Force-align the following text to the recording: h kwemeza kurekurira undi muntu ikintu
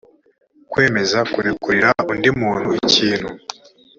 h 0.65 0.67
kwemeza 0.71 1.19
kurekurira 1.33 1.89
undi 2.11 2.29
muntu 2.41 2.69
ikintu 2.85 3.29